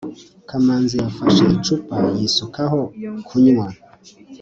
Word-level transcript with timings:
kamanzi 0.49 0.95
yafashe 1.03 1.43
icupa 1.55 1.97
yisukaho 2.17 2.79
kunywa 3.27 3.67